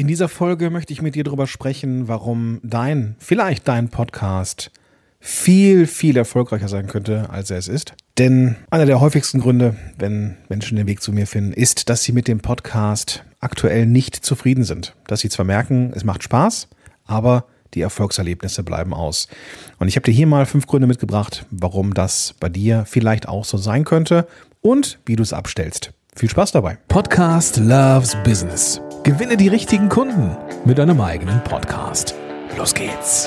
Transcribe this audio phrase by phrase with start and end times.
[0.00, 4.70] In dieser Folge möchte ich mit dir darüber sprechen, warum dein, vielleicht dein Podcast
[5.18, 7.92] viel, viel erfolgreicher sein könnte, als er es ist.
[8.16, 12.12] Denn einer der häufigsten Gründe, wenn Menschen den Weg zu mir finden, ist, dass sie
[12.12, 14.96] mit dem Podcast aktuell nicht zufrieden sind.
[15.06, 16.68] Dass sie zwar merken, es macht Spaß,
[17.04, 17.44] aber
[17.74, 19.28] die Erfolgserlebnisse bleiben aus.
[19.78, 23.44] Und ich habe dir hier mal fünf Gründe mitgebracht, warum das bei dir vielleicht auch
[23.44, 24.26] so sein könnte
[24.62, 25.92] und wie du es abstellst.
[26.16, 26.78] Viel Spaß dabei.
[26.88, 28.80] Podcast Loves Business.
[29.02, 32.14] Gewinne die richtigen Kunden mit deinem eigenen Podcast.
[32.58, 33.26] Los geht's.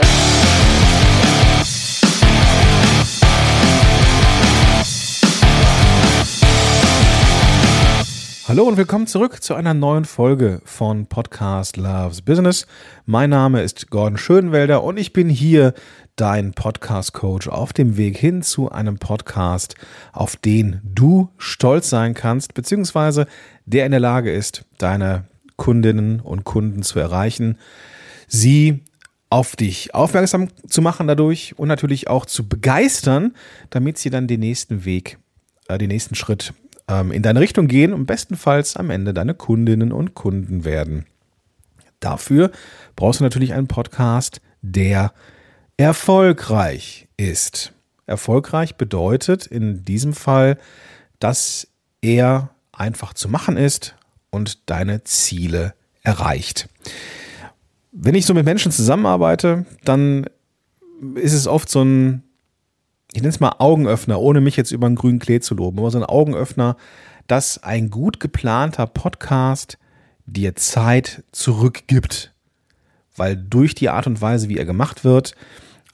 [8.48, 12.68] Hallo und willkommen zurück zu einer neuen Folge von Podcast Loves Business.
[13.08, 15.74] Mein Name ist Gordon Schönwelder und ich bin hier
[16.16, 19.74] dein Podcast-Coach auf dem Weg hin zu einem Podcast,
[20.12, 23.26] auf den du stolz sein kannst, beziehungsweise
[23.66, 27.58] der in der Lage ist, deine Kundinnen und Kunden zu erreichen,
[28.28, 28.84] sie
[29.30, 33.34] auf dich aufmerksam zu machen dadurch und natürlich auch zu begeistern,
[33.72, 35.18] damit sie dann den nächsten Weg,
[35.68, 36.54] äh, den nächsten Schritt
[36.88, 41.06] ähm, in deine Richtung gehen und bestenfalls am Ende deine Kundinnen und Kunden werden.
[42.00, 42.52] Dafür
[42.96, 45.14] brauchst du natürlich einen Podcast, der
[45.78, 47.74] erfolgreich ist.
[48.06, 50.58] Erfolgreich bedeutet in diesem Fall,
[51.20, 51.68] dass
[52.02, 53.96] er einfach zu machen ist
[54.34, 56.68] und deine Ziele erreicht.
[57.92, 60.26] Wenn ich so mit Menschen zusammenarbeite, dann
[61.16, 62.24] ist es oft so ein
[63.14, 65.92] ich nenne es mal Augenöffner, ohne mich jetzt über einen grünen Klee zu loben, aber
[65.92, 66.76] so ein Augenöffner,
[67.28, 69.78] dass ein gut geplanter Podcast
[70.26, 72.34] dir Zeit zurückgibt.
[73.16, 75.36] Weil durch die Art und Weise, wie er gemacht wird,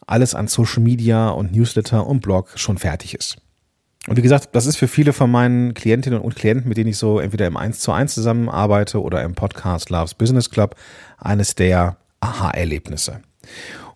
[0.08, 3.38] alles an Social Media und Newsletter und Blog schon fertig ist.
[4.08, 6.98] Und wie gesagt, das ist für viele von meinen Klientinnen und Klienten, mit denen ich
[6.98, 10.76] so entweder im 1 zu 1 zusammenarbeite oder im Podcast Loves Business Club,
[11.18, 13.22] eines der Aha-Erlebnisse.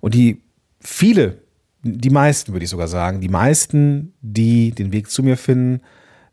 [0.02, 0.42] Und die
[0.80, 1.44] viele
[1.84, 5.82] die meisten würde ich sogar sagen, die meisten, die den Weg zu mir finden,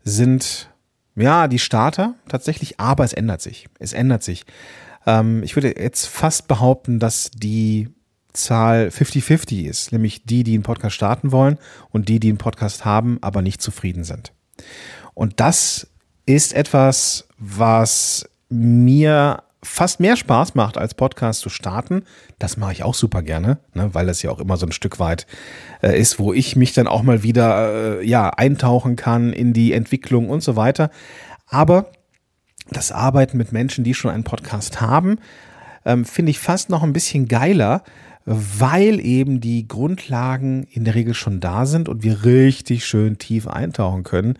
[0.03, 0.69] sind
[1.15, 3.67] ja die Starter tatsächlich, aber es ändert sich.
[3.77, 4.45] Es ändert sich.
[5.05, 7.89] Ähm, ich würde jetzt fast behaupten, dass die
[8.33, 11.57] Zahl 50-50 ist, nämlich die, die einen Podcast starten wollen
[11.89, 14.31] und die, die einen Podcast haben, aber nicht zufrieden sind.
[15.13, 15.87] Und das
[16.25, 22.03] ist etwas, was mir fast mehr Spaß macht, als Podcast zu starten.
[22.39, 24.99] Das mache ich auch super gerne, ne, weil das ja auch immer so ein Stück
[24.99, 25.27] weit
[25.83, 29.73] äh, ist, wo ich mich dann auch mal wieder äh, ja eintauchen kann in die
[29.73, 30.89] Entwicklung und so weiter.
[31.47, 31.91] Aber
[32.69, 35.19] das Arbeiten mit Menschen, die schon einen Podcast haben,
[35.85, 37.83] ähm, finde ich fast noch ein bisschen geiler,
[38.25, 43.47] weil eben die Grundlagen in der Regel schon da sind und wir richtig schön tief
[43.47, 44.37] eintauchen können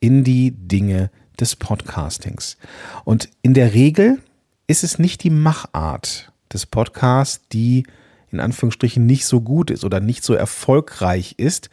[0.00, 1.10] in die Dinge
[1.40, 2.56] des Podcastings.
[3.04, 4.18] Und in der Regel
[4.66, 7.84] ist es nicht die Machart des Podcasts, die
[8.30, 11.70] in Anführungsstrichen nicht so gut ist oder nicht so erfolgreich ist.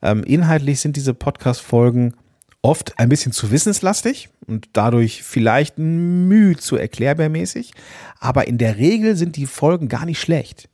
[0.00, 2.14] Ähm, inhaltlich sind diese Podcast-Folgen
[2.62, 7.72] oft ein bisschen zu wissenslastig und dadurch vielleicht müh zu erklärbärmäßig,
[8.20, 10.68] aber in der Regel sind die Folgen gar nicht schlecht.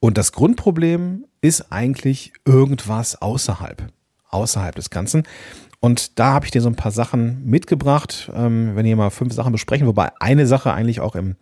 [0.00, 3.92] Und das Grundproblem ist eigentlich irgendwas außerhalb,
[4.30, 5.24] außerhalb des Ganzen.
[5.80, 9.32] Und da habe ich dir so ein paar Sachen mitgebracht, ähm, wenn ihr mal fünf
[9.32, 11.36] Sachen besprechen, wobei eine Sache eigentlich auch im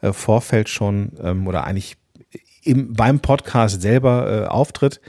[0.00, 1.96] äh, Vorfeld schon ähm, oder eigentlich
[2.62, 5.00] im, beim Podcast selber äh, auftritt.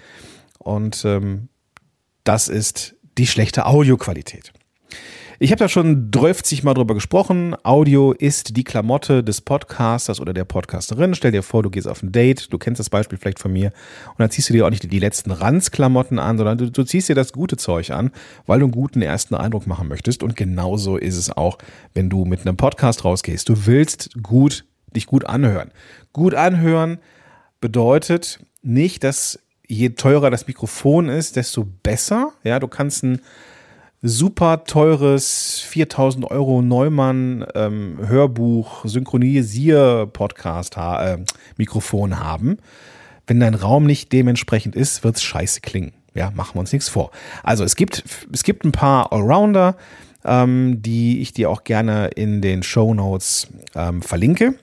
[0.58, 1.50] Und ähm,
[2.24, 4.54] das ist die schlechte Audioqualität.
[5.40, 7.56] Ich habe da schon 30 Mal drüber gesprochen.
[7.64, 11.16] Audio ist die Klamotte des Podcasters oder der Podcasterin.
[11.16, 13.72] Stell dir vor, du gehst auf ein Date, du kennst das Beispiel vielleicht von mir,
[14.10, 17.10] und dann ziehst du dir auch nicht die letzten Ranzklamotten an, sondern du, du ziehst
[17.10, 18.12] dir das gute Zeug an,
[18.46, 20.22] weil du einen guten ersten Eindruck machen möchtest.
[20.22, 21.58] Und genauso ist es auch,
[21.96, 23.50] wenn du mit einem Podcast rausgehst.
[23.50, 25.72] Du willst gut, dich gut anhören.
[26.14, 27.00] Gut anhören
[27.60, 32.34] bedeutet nicht, dass je teurer das Mikrofon ist, desto besser.
[32.44, 33.22] Ja, du kannst ein
[34.06, 41.20] super teures 4000 Euro Neumann ähm, Hörbuch Synchronisier Podcast äh,
[41.56, 42.58] Mikrofon haben.
[43.26, 45.94] Wenn dein Raum nicht dementsprechend ist, wird's scheiße klingen.
[46.14, 47.12] Ja, machen wir uns nichts vor.
[47.44, 49.78] Also es gibt, es gibt ein paar Allrounder,
[50.26, 54.56] ähm, die ich dir auch gerne in den Show Notes ähm, verlinke.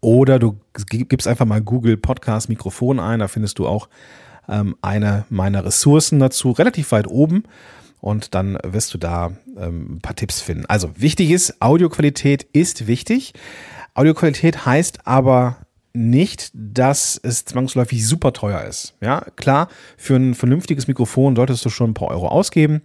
[0.00, 0.58] Oder du
[0.90, 3.88] gibst einfach mal Google Podcast Mikrofon ein, da findest du auch
[4.48, 7.44] ähm, eine meiner Ressourcen dazu, relativ weit oben
[8.04, 10.66] und dann wirst du da ähm, ein paar Tipps finden.
[10.66, 13.32] Also wichtig ist, Audioqualität ist wichtig.
[13.94, 15.56] Audioqualität heißt aber
[15.94, 18.92] nicht, dass es zwangsläufig super teuer ist.
[19.00, 22.82] Ja, klar, für ein vernünftiges Mikrofon solltest du schon ein paar Euro ausgeben.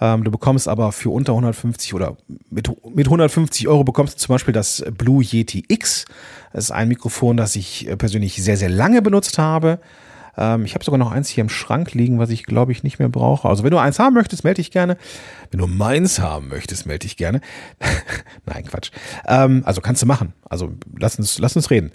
[0.00, 2.16] Ähm, du bekommst aber für unter 150 oder
[2.50, 6.04] mit, mit 150 Euro bekommst du zum Beispiel das Blue Yeti X.
[6.52, 9.78] Das ist ein Mikrofon, das ich äh, persönlich sehr, sehr lange benutzt habe.
[10.38, 12.98] Ähm, ich habe sogar noch eins hier im Schrank liegen, was ich glaube ich nicht
[12.98, 13.48] mehr brauche.
[13.48, 14.96] Also wenn du eins haben möchtest, melde dich gerne.
[15.50, 17.40] Wenn du meins haben möchtest, melde dich gerne.
[18.46, 18.90] Nein, Quatsch.
[19.26, 20.32] Ähm, also kannst du machen.
[20.48, 21.90] Also lass uns, lass uns reden.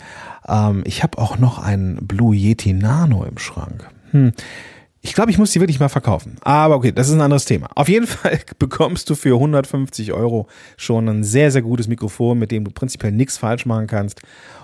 [0.47, 3.89] Ähm, ich habe auch noch ein Blue Yeti Nano im Schrank.
[4.11, 4.33] Hm.
[5.05, 6.37] Ich glaube, ich muss die wirklich mal verkaufen.
[6.41, 7.69] Aber okay, das ist ein anderes Thema.
[7.75, 10.47] Auf jeden Fall bekommst du für 150 Euro
[10.77, 14.21] schon ein sehr, sehr gutes Mikrofon, mit dem du prinzipiell nichts falsch machen kannst.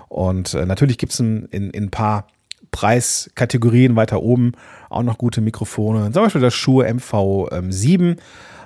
[0.08, 2.26] Und äh, natürlich gibt es in, in, in ein paar
[2.70, 4.52] Preiskategorien weiter oben
[4.88, 6.10] auch noch gute Mikrofone.
[6.12, 8.16] Zum Beispiel das Shure MV7,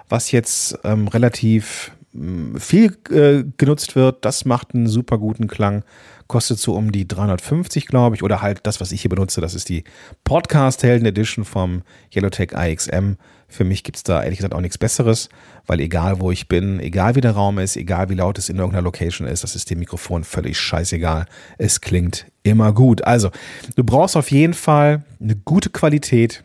[0.09, 4.25] was jetzt ähm, relativ ähm, viel äh, genutzt wird.
[4.25, 5.85] Das macht einen super guten Klang.
[6.27, 8.23] Kostet so um die 350, glaube ich.
[8.23, 9.85] Oder halt das, was ich hier benutze, das ist die
[10.25, 11.83] Podcast Helden Edition vom
[12.15, 13.15] Yellowtech IXM.
[13.55, 15.29] Für mich gibt es da ehrlich gesagt auch nichts Besseres,
[15.67, 18.57] weil egal wo ich bin, egal wie der Raum ist, egal wie laut es in
[18.57, 21.27] irgendeiner Location ist, das ist dem Mikrofon völlig scheißegal.
[21.57, 23.05] Es klingt immer gut.
[23.05, 23.31] Also,
[23.77, 26.43] du brauchst auf jeden Fall eine gute Qualität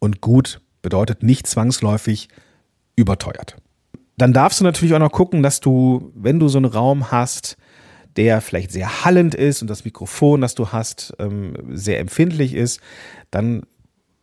[0.00, 2.28] und gut bedeutet nicht zwangsläufig
[2.96, 3.56] überteuert.
[4.16, 7.56] Dann darfst du natürlich auch noch gucken, dass du, wenn du so einen Raum hast,
[8.16, 12.80] der vielleicht sehr hallend ist und das Mikrofon, das du hast, ähm, sehr empfindlich ist,
[13.30, 13.62] dann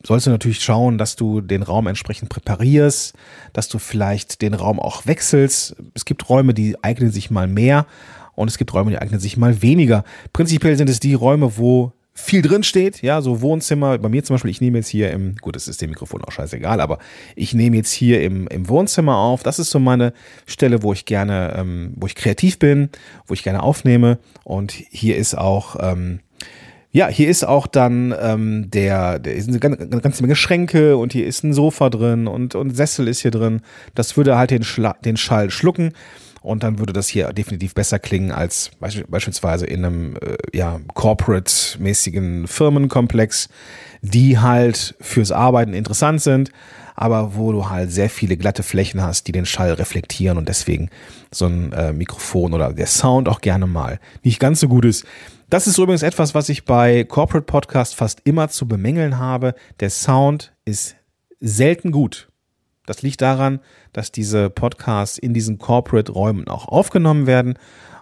[0.06, 3.14] sollst du natürlich schauen, dass du den Raum entsprechend präparierst,
[3.54, 5.76] dass du vielleicht den Raum auch wechselst.
[5.94, 7.86] Es gibt Räume, die eignen sich mal mehr
[8.36, 10.04] und es gibt Räume, die eignen sich mal weniger.
[10.34, 13.98] Prinzipiell sind es die Räume, wo viel drin steht, ja, so Wohnzimmer.
[13.98, 16.32] Bei mir zum Beispiel, ich nehme jetzt hier im, gut, das ist dem Mikrofon auch
[16.32, 17.00] scheißegal, aber
[17.36, 19.44] ich nehme jetzt hier im, im Wohnzimmer auf.
[19.44, 20.14] Das ist so meine
[20.46, 22.90] Stelle, wo ich gerne, ähm, wo ich kreativ bin,
[23.28, 24.18] wo ich gerne aufnehme.
[24.46, 26.22] Und hier ist auch, ähm,
[26.96, 31.28] ja, hier ist auch dann ähm, der, der ist eine ganze, Menge Schränke und hier
[31.28, 33.64] ist ein Sofa drin und, und Sessel ist hier drin.
[33.96, 35.92] Das würde halt den, Schla den Schall schlucken
[36.42, 42.48] und dann würde das hier definitiv besser klingen als beispielsweise in einem äh, ja, corporate-mäßigen
[42.48, 43.50] Firmenkomplex,
[44.02, 46.52] die halt fürs Arbeiten interessant sind,
[46.96, 50.90] aber wo du halt sehr viele glatte Flächen hast, die den Schall reflektieren und deswegen
[51.30, 55.06] so ein äh, Mikrofon oder der Sound auch gerne mal nicht ganz so gut ist.
[55.50, 59.54] Das ist übrigens etwas, was ich bei Corporate Podcast fast immer zu bemängeln habe.
[59.80, 60.96] Der Sound ist
[61.40, 62.30] selten gut.
[62.88, 63.60] Das liegt daran,
[63.94, 67.60] dass diese Podcasts in diesen Corporate-Räumen auch aufgenommen werden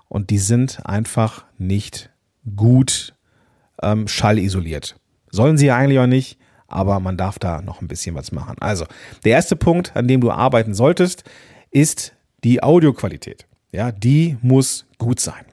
[0.07, 2.11] und die sind einfach nicht
[2.55, 3.13] gut
[3.81, 4.95] ähm, schallisoliert.
[5.29, 6.37] Sollen sie ja eigentlich auch nicht,
[6.67, 8.55] aber man darf da noch ein bisschen was machen.
[8.59, 8.85] Also,
[9.25, 11.23] der erste Punkt, an dem du arbeiten solltest,
[11.71, 12.13] ist
[12.43, 13.47] die Audioqualität.
[13.71, 15.45] Ja, die muss gut sein.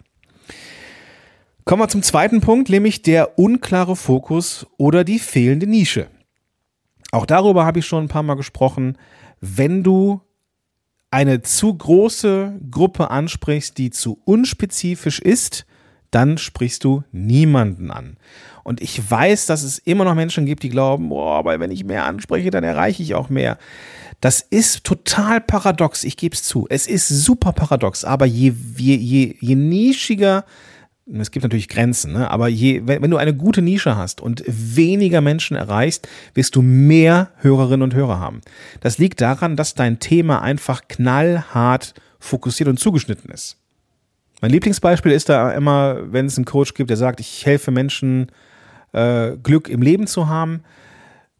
[1.70, 6.08] Kommen wir zum zweiten Punkt, nämlich der unklare Fokus oder die fehlende Nische.
[7.12, 8.98] Auch darüber habe ich schon ein paar Mal gesprochen.
[9.40, 10.20] Wenn du
[11.12, 15.64] eine zu große Gruppe ansprichst, die zu unspezifisch ist,
[16.10, 18.16] dann sprichst du niemanden an.
[18.64, 21.84] Und ich weiß, dass es immer noch Menschen gibt, die glauben, boah, aber wenn ich
[21.84, 23.58] mehr anspreche, dann erreiche ich auch mehr.
[24.20, 26.66] Das ist total paradox, ich gebe es zu.
[26.68, 30.44] Es ist super paradox, aber je, je, je, je nischiger
[31.18, 32.30] es gibt natürlich Grenzen, ne?
[32.30, 36.62] aber je, wenn, wenn, du eine gute Nische hast und weniger Menschen erreichst, wirst du
[36.62, 38.40] mehr Hörerinnen und Hörer haben.
[38.80, 43.56] Das liegt daran, dass dein Thema einfach knallhart fokussiert und zugeschnitten ist.
[44.40, 48.30] Mein Lieblingsbeispiel ist da immer, wenn es einen Coach gibt, der sagt, ich helfe Menschen,
[48.92, 50.62] äh, Glück im Leben zu haben,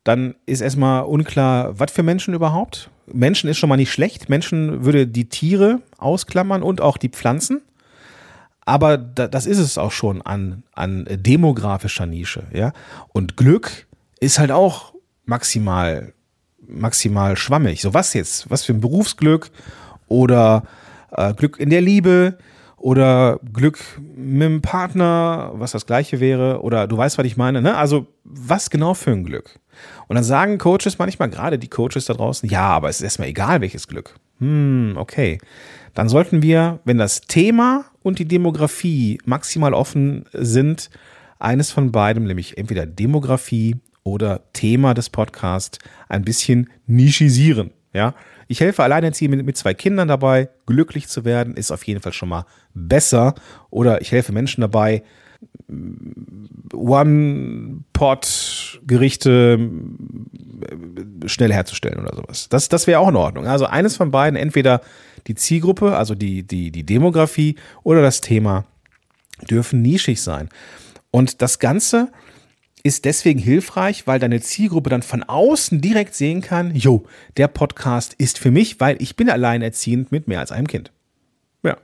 [0.04, 2.90] dann ist erstmal unklar, was für Menschen überhaupt.
[3.06, 4.28] Menschen ist schon mal nicht schlecht.
[4.28, 7.62] Menschen würde die Tiere ausklammern und auch die Pflanzen
[8.70, 12.72] aber da, das ist es auch schon an, an demografischer Nische, ja.
[13.08, 13.88] Und Glück
[14.20, 16.12] ist halt auch maximal,
[16.68, 17.82] maximal schwammig.
[17.82, 18.48] So was jetzt?
[18.48, 19.50] Was für ein Berufsglück
[20.06, 20.62] oder
[21.10, 22.38] äh, Glück in der Liebe
[22.76, 23.80] oder Glück
[24.14, 27.76] mit dem Partner, was das gleiche wäre, oder du weißt, was ich meine, ne?
[27.76, 29.58] Also, was genau für ein Glück?
[30.06, 33.28] Und dann sagen Coaches manchmal, gerade die Coaches da draußen, ja, aber es ist erstmal
[33.28, 34.14] egal, welches Glück.
[34.38, 35.40] Hm, okay
[35.94, 40.90] dann sollten wir, wenn das Thema und die Demografie maximal offen sind,
[41.38, 45.78] eines von beidem, nämlich entweder Demografie oder Thema des Podcasts,
[46.08, 47.70] ein bisschen nischisieren.
[47.92, 48.14] Ja,
[48.46, 52.12] ich helfe alleinerziehend mit, mit zwei Kindern dabei, glücklich zu werden, ist auf jeden Fall
[52.12, 53.34] schon mal besser.
[53.70, 55.02] Oder ich helfe Menschen dabei,
[56.72, 59.70] One-Pot-Gerichte
[61.26, 62.48] schnell herzustellen oder sowas.
[62.48, 63.46] Das, das wäre auch in Ordnung.
[63.46, 64.80] Also eines von beiden, entweder
[65.26, 68.64] die Zielgruppe, also die, die, die Demografie oder das Thema
[69.48, 70.48] dürfen nischig sein.
[71.10, 72.12] Und das Ganze
[72.82, 77.04] ist deswegen hilfreich, weil deine Zielgruppe dann von außen direkt sehen kann, jo,
[77.36, 80.92] der Podcast ist für mich, weil ich bin alleinerziehend mit mehr als einem Kind.
[81.62, 81.76] Ja.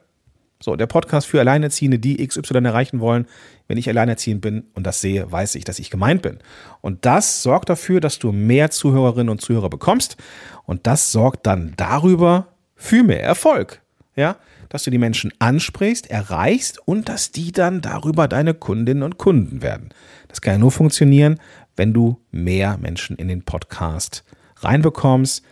[0.62, 3.26] So, der Podcast für Alleinerziehende, die XY erreichen wollen.
[3.68, 6.38] Wenn ich alleinerziehend bin und das sehe, weiß ich, dass ich gemeint bin.
[6.80, 10.16] Und das sorgt dafür, dass du mehr Zuhörerinnen und Zuhörer bekommst.
[10.64, 13.82] Und das sorgt dann darüber für mehr Erfolg.
[14.14, 14.36] Ja,
[14.68, 19.62] dass du die Menschen ansprichst, erreichst und dass die dann darüber deine Kundinnen und Kunden
[19.62, 19.90] werden.
[20.28, 21.38] Das kann ja nur funktionieren,
[21.76, 24.24] wenn du mehr Menschen in den Podcast
[24.56, 25.44] reinbekommst.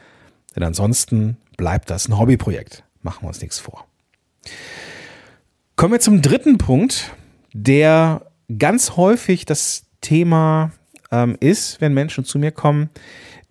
[0.57, 2.85] Denn ansonsten bleibt das ein Hobbyprojekt.
[3.03, 3.87] Machen wir uns nichts vor.
[5.77, 7.13] Kommen wir zum dritten Punkt,
[7.53, 8.27] der
[8.59, 10.73] ganz häufig das Thema
[11.11, 12.91] ähm, ist, wenn Menschen zu mir kommen.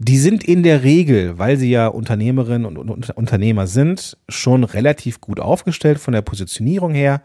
[0.03, 5.39] Die sind in der Regel, weil sie ja Unternehmerinnen und, Unternehmer sind, schon relativ gut
[5.39, 7.22] aufgestellt von der Positionierung her.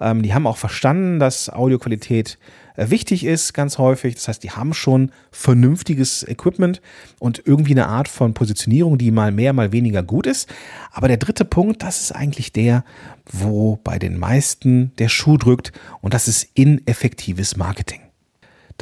[0.00, 2.38] Ähm, die haben auch verstanden, dass Audioqualität
[2.76, 4.14] äh, wichtig ist, ganz häufig.
[4.14, 6.80] Das heißt, die haben schon vernünftiges Equipment
[7.18, 10.48] und irgendwie eine Art von Positionierung, die mal mehr, mal weniger gut ist.
[10.92, 12.84] Aber der dritte Punkt, das ist eigentlich der,
[13.30, 18.03] wo bei den meisten der Schuh drückt und das ist ineffektives Marketing.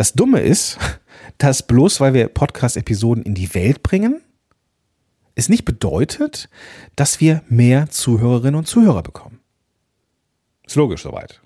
[0.03, 0.79] Das Dumme ist,
[1.39, 4.21] dass bloß weil wir Podcast-Episoden in die Welt bringen,
[5.37, 6.49] es nicht bedeutet,
[6.97, 9.39] dass wir mehr Zuhörerinnen und Zuhörer bekommen.
[10.67, 11.41] Ist logisch soweit.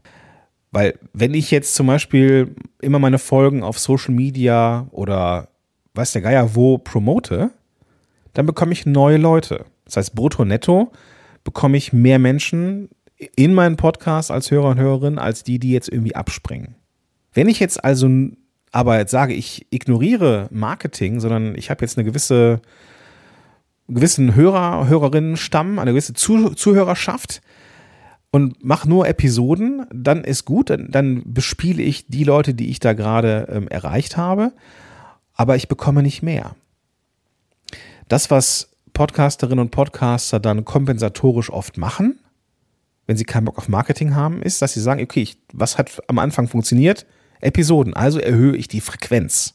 [0.71, 5.51] Weil wenn ich jetzt zum Beispiel immer meine Folgen auf Social Media oder
[5.93, 7.51] weiß der Geier wo promote,
[8.33, 9.67] dann bekomme ich neue Leute.
[9.85, 10.93] Das heißt, brutto netto
[11.45, 15.91] bekomme ich mehr Menschen in meinen Podcast als Hörer und Hörerin, als die, die jetzt
[15.91, 16.75] irgendwie abspringen.
[17.35, 18.09] Wenn ich jetzt also
[18.77, 22.61] aber jetzt sage, ich ignoriere Marketing, sondern ich habe jetzt eine gewisse
[23.89, 27.41] gewissen Hörer, Hörerinnenstamm, eine gewisse Zuhörerschaft
[28.31, 32.79] und mache nur Episoden, dann ist gut, dann, dann bespiele ich die Leute, die ich
[32.79, 34.53] da gerade ähm, erreicht habe,
[35.33, 36.55] aber ich bekomme nicht mehr.
[38.09, 42.19] Das, was Podcasterinnen und Podcaster dann kompensatorisch oft machen,
[43.07, 46.03] wenn sie keinen Bock auf Marketing haben, ist, dass sie sagen, okay, ich, was hat
[46.09, 47.07] am Anfang funktioniert?
[47.41, 49.55] Episoden, also erhöhe ich die Frequenz.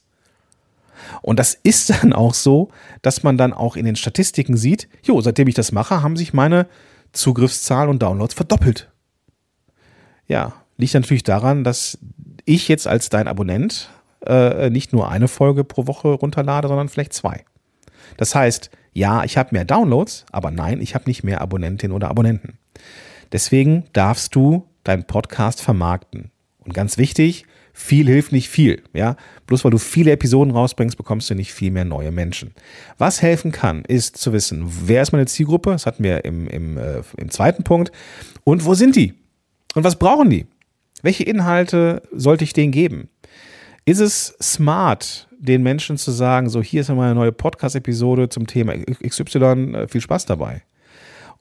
[1.22, 2.70] Und das ist dann auch so,
[3.02, 6.34] dass man dann auch in den Statistiken sieht, jo, seitdem ich das mache, haben sich
[6.34, 6.68] meine
[7.12, 8.90] Zugriffszahlen und Downloads verdoppelt.
[10.28, 11.98] Ja, liegt natürlich daran, dass
[12.46, 13.90] ich jetzt als dein Abonnent
[14.26, 17.44] äh, nicht nur eine Folge pro Woche runterlade, sondern vielleicht zwei.
[18.18, 22.10] Das heißt, ja, ich habe mehr Downloads, aber nein, ich habe nicht mehr Abonnentinnen oder
[22.10, 22.58] Abonnenten.
[23.32, 26.32] Deswegen darfst du deinen Podcast vermarkten.
[26.64, 28.84] Und ganz wichtig, viel hilft nicht viel.
[28.94, 29.16] Ja,
[29.48, 32.54] bloß weil du viele Episoden rausbringst, bekommst du nicht viel mehr neue Menschen.
[32.98, 35.72] Was helfen kann, ist zu wissen, wer ist meine Zielgruppe?
[35.72, 37.92] Das hatten wir im, im, äh, im zweiten Punkt.
[38.44, 39.14] Und wo sind die?
[39.76, 40.48] Und was brauchen die?
[41.02, 43.10] Welche Inhalte sollte ich denen geben?
[43.86, 48.46] Ist es smart, den Menschen zu sagen, so hier ist mal eine neue Podcast-Episode zum
[48.46, 50.64] Thema XY, äh, viel Spaß dabei?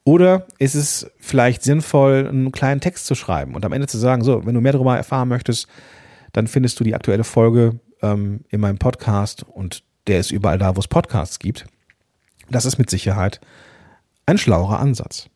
[0.03, 4.23] Oder ist es vielleicht sinnvoll, einen kleinen Text zu schreiben und am Ende zu sagen,
[4.23, 5.67] so, wenn du mehr darüber erfahren möchtest,
[6.33, 10.75] dann findest du die aktuelle Folge ähm, in meinem Podcast und der ist überall da,
[10.75, 11.65] wo es Podcasts gibt.
[12.49, 13.39] Das ist mit Sicherheit
[14.25, 15.29] ein schlauer Ansatz.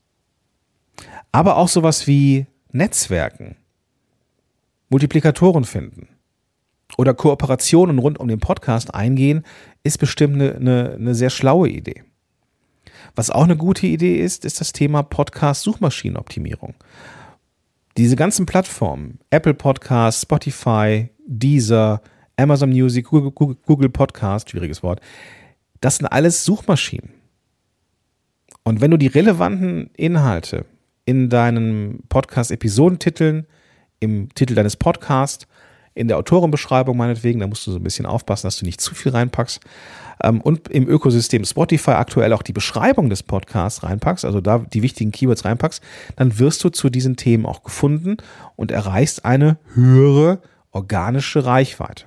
[1.31, 3.57] Aber auch sowas wie Netzwerken,
[4.89, 6.07] Multiplikatoren finden
[6.97, 9.43] oder Kooperationen rund um den Podcast eingehen,
[9.83, 12.03] ist bestimmt eine, eine, eine sehr schlaue Idee.
[13.15, 16.75] Was auch eine gute Idee ist, ist das Thema Podcast-Suchmaschinenoptimierung.
[17.97, 22.01] Diese ganzen Plattformen, Apple Podcast, Spotify, Deezer,
[22.37, 24.99] Amazon Music, Google, Google, Google Podcast, schwieriges Wort,
[25.79, 27.09] das sind alles Suchmaschinen.
[28.63, 30.65] Und wenn du die relevanten Inhalte
[31.05, 33.45] in deinen Podcast-Episodentiteln,
[33.99, 35.47] im Titel deines Podcasts,
[35.95, 38.93] in der Autorenbeschreibung meinetwegen, da musst du so ein bisschen aufpassen, dass du nicht zu
[38.93, 39.61] viel reinpackst,
[40.21, 44.81] ähm, und im Ökosystem Spotify aktuell auch die Beschreibung des Podcasts reinpackst, also da die
[44.81, 45.81] wichtigen Keywords reinpackst,
[46.15, 48.17] dann wirst du zu diesen Themen auch gefunden
[48.55, 52.05] und erreichst eine höhere organische Reichweite.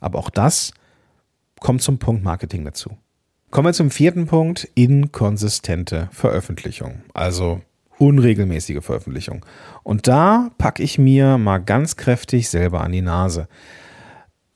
[0.00, 0.72] Aber auch das
[1.60, 2.96] kommt zum Punkt Marketing dazu.
[3.50, 7.02] Kommen wir zum vierten Punkt, inkonsistente Veröffentlichung.
[7.14, 7.60] Also
[8.00, 9.44] unregelmäßige Veröffentlichung.
[9.82, 13.46] Und da packe ich mir mal ganz kräftig selber an die Nase.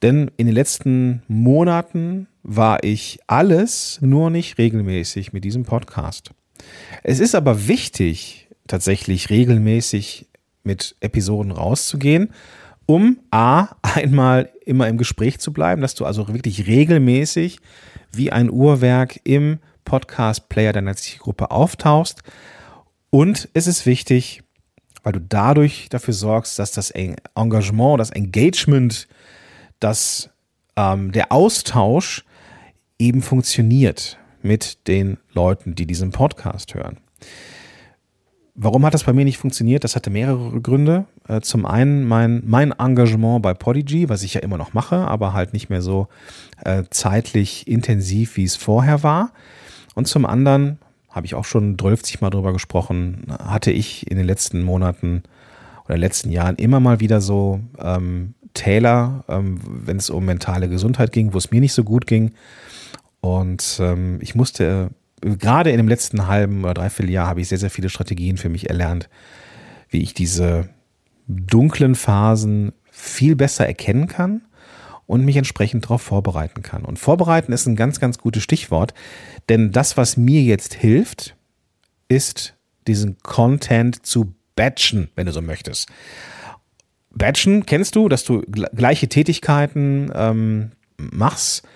[0.02, 6.30] Denn in den letzten Monaten war ich alles nur nicht regelmäßig mit diesem Podcast.
[7.02, 10.26] Es ist aber wichtig, tatsächlich regelmäßig
[10.62, 12.30] mit Episoden rauszugehen,
[12.86, 17.58] um A, einmal immer im Gespräch zu bleiben, dass du also wirklich regelmäßig
[18.12, 22.22] wie ein Uhrwerk im Podcast-Player deiner Zielgruppe auftauchst.
[23.14, 24.42] Und es ist wichtig,
[25.04, 29.06] weil du dadurch dafür sorgst, dass das Engagement, das Engagement
[29.78, 30.30] dass
[30.74, 32.24] ähm, der Austausch
[32.98, 36.96] eben funktioniert mit den Leuten, die diesen Podcast hören.
[38.56, 39.84] Warum hat das bei mir nicht funktioniert?
[39.84, 41.04] Das hatte mehrere Gründe.
[41.28, 45.32] Äh, zum einen mein, mein Engagement bei Podigy, was ich ja immer noch mache, aber
[45.32, 46.08] halt nicht mehr so
[46.64, 49.32] äh, zeitlich intensiv, wie es vorher war.
[49.94, 50.80] Und zum anderen,
[51.14, 55.22] habe ich auch schon 12 Mal drüber gesprochen, hatte ich in den letzten Monaten
[55.86, 61.12] oder letzten Jahren immer mal wieder so ähm, Täler, ähm, wenn es um mentale Gesundheit
[61.12, 62.32] ging, wo es mir nicht so gut ging.
[63.20, 64.90] Und ähm, ich musste
[65.20, 68.48] gerade in dem letzten halben oder dreiviertel Jahr habe ich sehr, sehr viele Strategien für
[68.48, 69.08] mich erlernt,
[69.90, 70.68] wie ich diese
[71.28, 74.42] dunklen Phasen viel besser erkennen kann
[75.06, 76.84] und mich entsprechend darauf vorbereiten kann.
[76.84, 78.94] Und vorbereiten ist ein ganz, ganz gutes Stichwort,
[79.48, 81.36] denn das, was mir jetzt hilft,
[82.08, 82.54] ist
[82.86, 85.88] diesen Content zu batchen, wenn du so möchtest.
[87.10, 91.66] Batchen kennst du, dass du gleiche Tätigkeiten ähm, machst,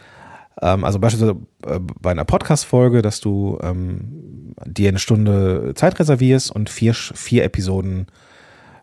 [0.61, 6.51] ähm, also beispielsweise äh, bei einer Podcast-Folge, dass du ähm, dir eine Stunde Zeit reservierst
[6.51, 8.07] und vier, vier Episoden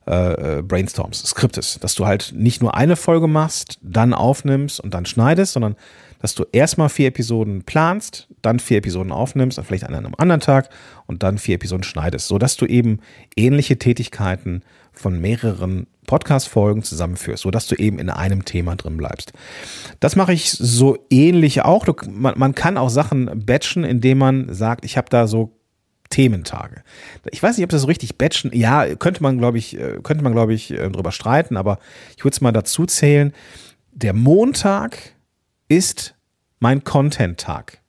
[0.08, 4.94] äh, äh, brainstorms, Skriptes, dass du halt nicht nur eine Folge machst, dann aufnimmst und
[4.94, 5.76] dann schneidest, sondern
[6.20, 10.70] dass du erstmal vier Episoden planst, dann vier Episoden aufnimmst, vielleicht an einem anderen Tag
[11.08, 13.00] und dann vier Episoden schneidest, sodass du eben
[13.36, 19.34] ähnliche Tätigkeiten von mehreren Podcast-Folgen zusammenführst, sodass du eben in einem Thema drin bleibst.
[20.00, 21.86] Das mache ich so ähnlich auch.
[21.86, 25.52] Du, man, man, kann auch Sachen batchen, indem man sagt, ich habe da so
[26.10, 26.84] Thementage.
[27.32, 30.24] Ich weiß nicht, ob das so richtig batchen, ja, könnte man, glaube ich, äh, könnte
[30.24, 31.80] man, glaube ich, äh, drüber streiten, aber
[32.16, 33.34] ich würde es mal dazu zählen.
[33.92, 34.98] Der Montag
[35.68, 36.16] ist
[36.60, 37.80] mein Content-Tag.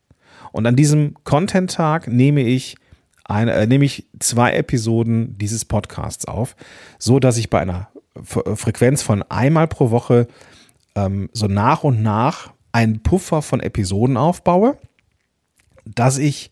[0.52, 2.76] Und an diesem Content-Tag nehme ich
[3.24, 6.56] eine, äh, nehme ich zwei Episoden dieses Podcasts auf,
[6.98, 7.88] so dass ich bei einer
[8.22, 10.26] Frequenz von einmal pro Woche
[10.94, 14.78] ähm, so nach und nach einen Puffer von Episoden aufbaue,
[15.84, 16.50] dass ich,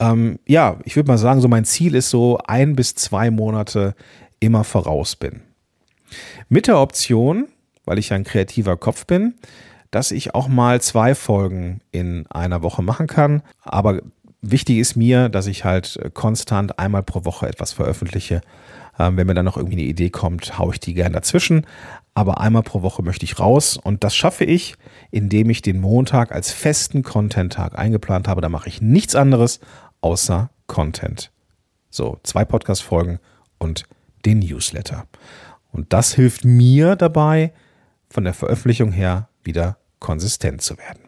[0.00, 3.94] ähm, ja, ich würde mal sagen, so mein Ziel ist so ein bis zwei Monate
[4.40, 5.42] immer voraus bin.
[6.48, 7.48] Mit der Option,
[7.84, 9.34] weil ich ein kreativer Kopf bin,
[9.90, 13.42] dass ich auch mal zwei Folgen in einer Woche machen kann.
[13.62, 14.00] Aber
[14.40, 18.42] wichtig ist mir, dass ich halt konstant einmal pro Woche etwas veröffentliche
[18.98, 21.66] ähm, wenn mir dann noch irgendwie eine Idee kommt, haue ich die gerne dazwischen.
[22.14, 24.74] Aber einmal pro Woche möchte ich raus und das schaffe ich,
[25.10, 28.40] indem ich den Montag als festen Content-Tag eingeplant habe.
[28.40, 29.60] Da mache ich nichts anderes
[30.00, 31.30] außer Content.
[31.90, 33.18] So, zwei Podcast-Folgen
[33.58, 33.84] und
[34.24, 35.06] den Newsletter.
[35.72, 37.52] Und das hilft mir dabei,
[38.10, 41.02] von der Veröffentlichung her wieder konsistent zu werden.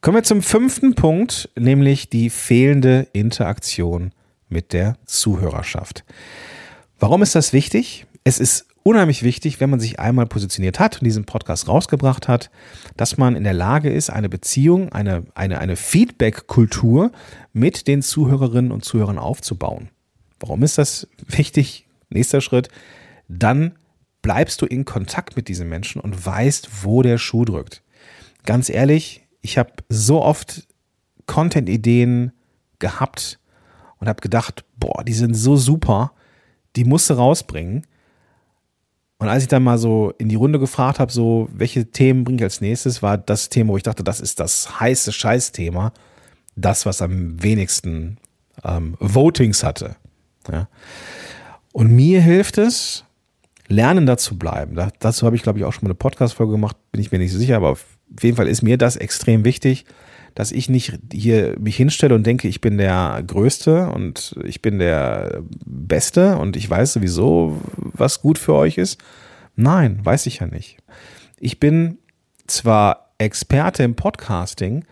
[0.00, 4.12] Kommen wir zum fünften Punkt, nämlich die fehlende Interaktion
[4.48, 6.04] mit der Zuhörerschaft.
[6.98, 8.06] Warum ist das wichtig?
[8.24, 12.50] Es ist unheimlich wichtig, wenn man sich einmal positioniert hat und diesen Podcast rausgebracht hat,
[12.96, 17.12] dass man in der Lage ist, eine Beziehung, eine, eine, eine Feedback-Kultur
[17.52, 19.90] mit den Zuhörerinnen und Zuhörern aufzubauen.
[20.40, 21.86] Warum ist das wichtig?
[22.10, 22.68] Nächster Schritt.
[23.28, 23.76] Dann
[24.22, 27.82] bleibst du in Kontakt mit diesen Menschen und weißt, wo der Schuh drückt.
[28.44, 30.66] Ganz ehrlich, ich habe so oft
[31.26, 32.32] Content-Ideen
[32.78, 33.38] gehabt
[33.98, 36.12] und habe gedacht, boah, die sind so super
[36.78, 37.86] die musste rausbringen.
[39.18, 42.38] Und als ich dann mal so in die Runde gefragt habe, so, welche Themen bringe
[42.38, 45.92] ich als nächstes, war das Thema, wo ich dachte, das ist das heiße Scheißthema.
[46.54, 48.18] Das, was am wenigsten
[48.64, 49.96] ähm, Votings hatte.
[50.50, 50.68] Ja.
[51.72, 53.04] Und mir hilft es,
[53.68, 54.74] lernender zu bleiben.
[54.74, 57.18] Da, dazu habe ich, glaube ich, auch schon mal eine Podcast-Folge gemacht, bin ich mir
[57.18, 57.84] nicht so sicher, aber auf
[58.20, 59.84] jeden Fall ist mir das extrem wichtig,
[60.34, 64.78] dass ich nicht hier mich hinstelle und denke, ich bin der Größte und ich bin
[64.78, 67.60] der Beste und ich weiß sowieso,
[68.00, 69.00] was gut für euch ist.
[69.56, 70.78] Nein, weiß ich ja nicht.
[71.38, 71.98] Ich bin
[72.46, 74.84] zwar Experte im Podcasting,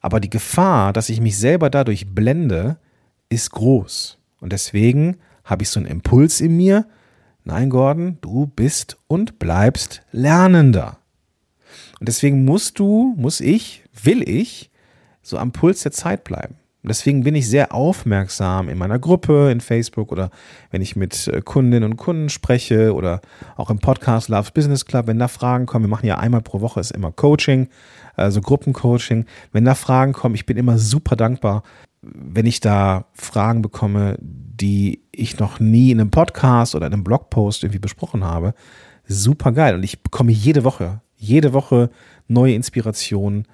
[0.00, 2.78] aber die Gefahr, dass ich mich selber dadurch blende,
[3.28, 4.18] ist groß.
[4.40, 6.86] Und deswegen habe ich so einen Impuls in mir.
[7.44, 10.98] Nein, Gordon, du bist und bleibst Lernender.
[11.98, 14.70] Und deswegen musst du, muss ich, will ich
[15.22, 16.56] so am Puls der Zeit bleiben.
[16.86, 20.30] Und deswegen bin ich sehr aufmerksam in meiner Gruppe, in Facebook oder
[20.70, 23.22] wenn ich mit äh, Kundinnen und Kunden spreche oder
[23.56, 26.60] auch im Podcast Loves Business Club, wenn da Fragen kommen, wir machen ja einmal pro
[26.60, 27.66] Woche ist immer Coaching,
[28.14, 29.24] also Gruppencoaching.
[29.50, 31.64] Wenn da Fragen kommen, ich bin immer super dankbar,
[32.02, 37.02] wenn ich da Fragen bekomme, die ich noch nie in einem Podcast oder in einem
[37.02, 38.54] Blogpost irgendwie besprochen habe.
[39.08, 39.74] Super geil.
[39.74, 41.90] Und ich bekomme jede Woche, jede Woche
[42.28, 43.48] neue Inspirationen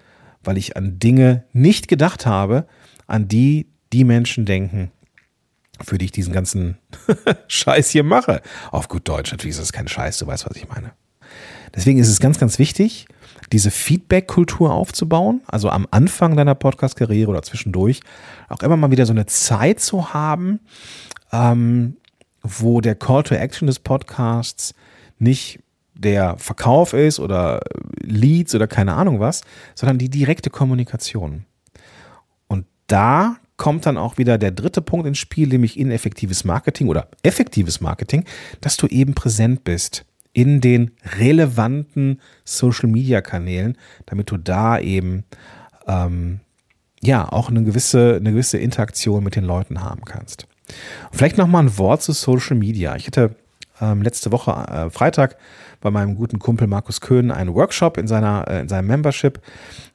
[0.45, 2.67] weil ich an Dinge nicht gedacht habe,
[3.07, 4.91] an die die Menschen denken,
[5.81, 6.79] für die ich diesen ganzen
[7.49, 8.41] Scheiß hier mache.
[8.71, 10.93] Auf gut Deutsch, natürlich ist das kein Scheiß, du weißt, was ich meine.
[11.75, 13.07] Deswegen ist es ganz, ganz wichtig,
[13.53, 18.01] diese Feedback-Kultur aufzubauen, also am Anfang deiner Podcast-Karriere oder zwischendurch,
[18.49, 20.61] auch immer mal wieder so eine Zeit zu haben,
[21.33, 21.97] ähm,
[22.43, 24.75] wo der Call to Action des Podcasts
[25.19, 25.61] nicht
[25.95, 27.61] der Verkauf ist oder
[28.03, 29.43] Leads oder keine Ahnung was,
[29.75, 31.45] sondern die direkte Kommunikation.
[32.93, 37.09] Und da kommt dann auch wieder der dritte Punkt ins Spiel, nämlich ineffektives Marketing oder
[37.23, 38.27] effektives Marketing,
[38.61, 45.25] dass du eben präsent bist in den relevanten Social-Media-Kanälen, damit du da eben
[45.87, 46.41] ähm,
[47.03, 50.47] ja auch eine gewisse, eine gewisse Interaktion mit den Leuten haben kannst.
[51.13, 52.95] Vielleicht noch mal ein Wort zu Social Media.
[52.97, 53.37] Ich hatte
[53.81, 55.39] ähm, letzte Woche äh, Freitag
[55.83, 59.41] bei meinem guten Kumpel Markus Köhn einen Workshop in seiner äh, in seinem Membership.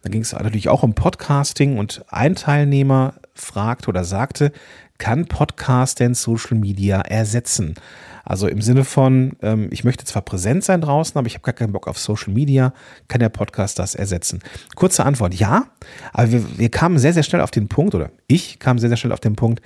[0.03, 4.51] Da ging es natürlich auch um Podcasting und ein Teilnehmer fragte oder sagte,
[4.97, 7.75] kann Podcast denn Social Media ersetzen?
[8.23, 11.53] Also im Sinne von, ähm, ich möchte zwar präsent sein draußen, aber ich habe gar
[11.53, 12.73] keinen Bock auf Social Media.
[13.07, 14.41] Kann der Podcast das ersetzen?
[14.75, 15.67] Kurze Antwort, ja.
[16.11, 18.97] Aber wir, wir kamen sehr, sehr schnell auf den Punkt, oder ich kam sehr, sehr
[18.97, 19.61] schnell auf den Punkt,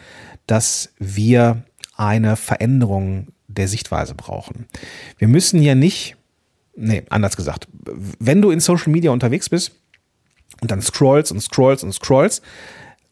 [0.46, 1.64] dass wir
[1.96, 4.68] eine Veränderung der Sichtweise brauchen.
[5.18, 6.18] Wir müssen ja nicht,
[6.76, 7.68] nee, anders gesagt,
[8.20, 9.72] wenn du in Social Media unterwegs bist
[10.62, 12.44] und dann scrollst und scrollst und scrollst,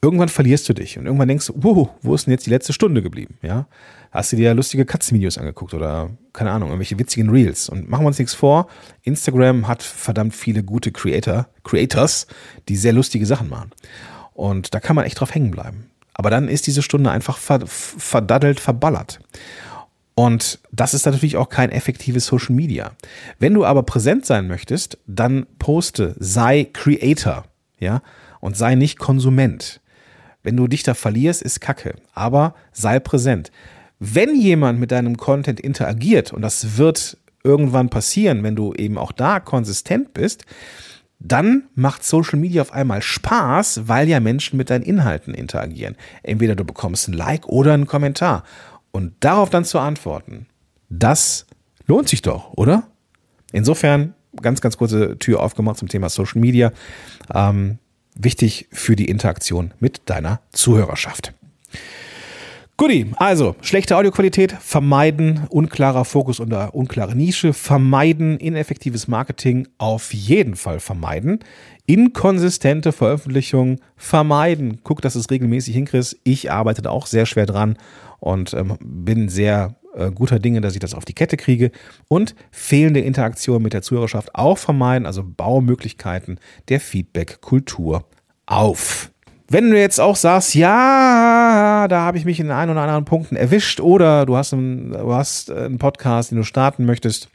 [0.02, 1.54] irgendwann verlierst du dich und irgendwann denkst du,
[2.02, 3.38] wo ist denn jetzt die letzte Stunde geblieben?
[3.42, 3.68] Ja,
[4.12, 7.68] hast du dir lustige Katzenvideos angeguckt oder keine Ahnung, irgendwelche witzigen Reels.
[7.68, 8.68] Und machen wir uns nichts vor,
[9.04, 12.28] Instagram hat verdammt viele gute Creator, Creators,
[12.70, 13.72] die sehr lustige Sachen machen.
[14.34, 15.92] Und da kann man echt drauf hängen bleiben.
[16.14, 19.20] Aber dann ist diese Stunde einfach verdaddelt, verballert.
[20.20, 22.92] Und das ist natürlich auch kein effektives Social Media.
[23.40, 27.46] Wenn du aber präsent sein möchtest, dann poste, sei Creator,
[27.80, 28.02] ja,
[28.42, 29.80] und sei nicht Konsument.
[30.44, 33.50] Wenn du dich da verlierst, ist Kacke, aber sei präsent.
[34.00, 39.14] Wenn jemand mit deinem Content interagiert, und das wird irgendwann passieren, wenn du eben auch
[39.14, 40.44] da konsistent bist,
[41.20, 45.96] dann macht Social Media auf einmal Spaß, weil ja Menschen mit deinen Inhalten interagieren.
[46.24, 48.44] Entweder du bekommst ein Like oder einen Kommentar.
[48.92, 50.48] Und darauf dann zu antworten,
[50.90, 51.46] das
[51.86, 52.88] lohnt sich doch, oder?
[53.52, 56.72] Insofern, ganz, ganz kurze Tür aufgemacht zum Thema Social Media.
[57.34, 57.80] Ähm,
[58.16, 61.34] wichtig für die Interaktion mit deiner Zuhörerschaft.
[62.80, 70.56] Guti, also schlechte Audioqualität, vermeiden, unklarer Fokus oder unklare Nische, vermeiden, ineffektives Marketing auf jeden
[70.56, 71.40] Fall vermeiden,
[71.88, 74.80] inkonsistente Veröffentlichungen vermeiden.
[74.82, 76.22] Guck, dass du es regelmäßig hinkriegst.
[76.24, 77.78] Ich arbeite da auch sehr schwer dran
[78.22, 81.72] und ähm, bin sehr äh, guter Dinge, dass ich das auf die Kette kriege.
[82.08, 86.40] Und fehlende Interaktion mit der Zuhörerschaft auch vermeiden, also Baumöglichkeiten
[86.70, 88.06] der Feedback-Kultur
[88.46, 89.12] auf.
[89.52, 93.36] Wenn du jetzt auch sagst, ja, da habe ich mich in ein oder anderen Punkten
[93.36, 97.30] erwischt oder du hast, einen, du hast einen Podcast, den du starten möchtest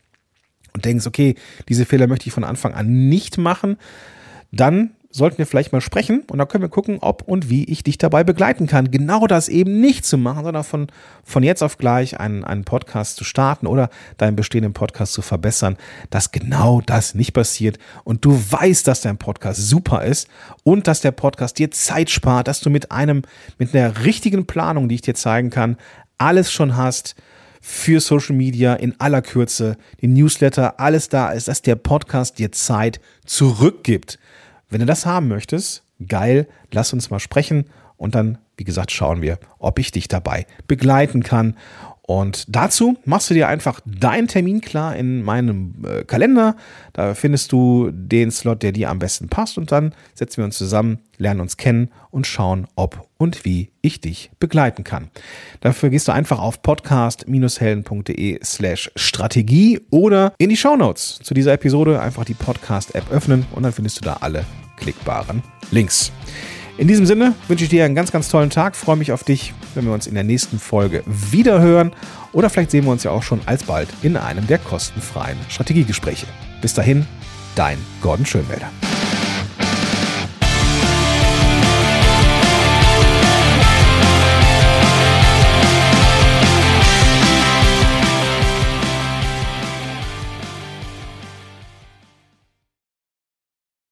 [0.74, 1.34] und denkst, okay,
[1.68, 3.78] diese Fehler möchte ich von Anfang an nicht machen,
[4.52, 7.84] dann sollten wir vielleicht mal sprechen und dann können wir gucken, ob und wie ich
[7.84, 10.88] dich dabei begleiten kann, genau das eben nicht zu machen, sondern von,
[11.22, 15.76] von jetzt auf gleich einen, einen Podcast zu starten oder deinen bestehenden Podcast zu verbessern,
[16.10, 20.26] dass genau das nicht passiert und du weißt, dass dein Podcast super ist
[20.64, 23.22] und dass der Podcast dir Zeit spart, dass du mit einem,
[23.56, 25.76] mit einer richtigen Planung, die ich dir zeigen kann,
[26.18, 27.14] alles schon hast,
[27.60, 32.52] für Social Media in aller Kürze, die Newsletter, alles da ist, dass der Podcast dir
[32.52, 34.18] Zeit zurückgibt.
[34.68, 39.22] Wenn du das haben möchtest, geil, lass uns mal sprechen und dann, wie gesagt, schauen
[39.22, 41.56] wir, ob ich dich dabei begleiten kann.
[42.06, 46.54] Und dazu machst du dir einfach deinen Termin klar in meinem äh, Kalender.
[46.92, 49.56] Da findest du den Slot, der dir am besten passt.
[49.56, 54.02] Und dann setzen wir uns zusammen, lernen uns kennen und schauen, ob und wie ich
[54.02, 55.08] dich begleiten kann.
[55.60, 62.00] Dafür gehst du einfach auf podcast-helden.de slash Strategie oder in die Shownotes zu dieser Episode
[62.00, 64.44] einfach die Podcast-App öffnen und dann findest du da alle
[64.76, 66.12] klickbaren Links.
[66.76, 68.74] In diesem Sinne wünsche ich dir einen ganz, ganz tollen Tag.
[68.74, 71.92] Freue mich auf dich, wenn wir uns in der nächsten Folge wieder hören.
[72.32, 76.26] Oder vielleicht sehen wir uns ja auch schon alsbald in einem der kostenfreien Strategiegespräche.
[76.60, 77.06] Bis dahin,
[77.54, 78.70] dein Gordon Schönwälder.